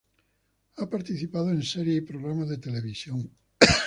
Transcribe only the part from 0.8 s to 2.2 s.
participado en series y